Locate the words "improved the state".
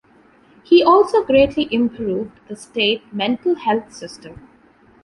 1.71-3.03